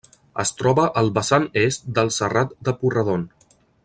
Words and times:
Es 0.43 0.51
troba 0.61 0.85
al 1.01 1.11
vessant 1.17 1.45
est 1.65 1.85
del 1.99 2.11
Serrat 2.19 2.57
de 2.69 2.77
Porredon. 2.83 3.29